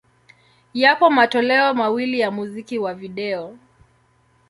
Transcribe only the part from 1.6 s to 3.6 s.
mawili ya muziki wa video.